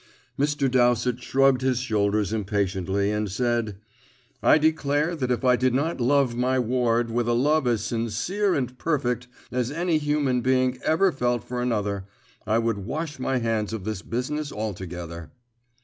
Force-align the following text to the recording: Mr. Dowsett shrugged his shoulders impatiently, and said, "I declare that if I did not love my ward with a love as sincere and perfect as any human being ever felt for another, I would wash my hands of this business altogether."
Mr. 0.39 0.65
Dowsett 0.67 1.21
shrugged 1.21 1.61
his 1.61 1.77
shoulders 1.77 2.33
impatiently, 2.33 3.11
and 3.11 3.29
said, 3.31 3.77
"I 4.41 4.57
declare 4.57 5.15
that 5.15 5.29
if 5.29 5.45
I 5.45 5.55
did 5.55 5.75
not 5.75 6.01
love 6.01 6.35
my 6.35 6.57
ward 6.57 7.11
with 7.11 7.27
a 7.29 7.33
love 7.33 7.67
as 7.67 7.83
sincere 7.83 8.55
and 8.55 8.75
perfect 8.79 9.27
as 9.51 9.69
any 9.69 9.99
human 9.99 10.41
being 10.41 10.79
ever 10.83 11.11
felt 11.11 11.43
for 11.43 11.61
another, 11.61 12.05
I 12.47 12.57
would 12.57 12.79
wash 12.79 13.19
my 13.19 13.37
hands 13.37 13.73
of 13.73 13.83
this 13.83 14.01
business 14.01 14.51
altogether." 14.51 15.29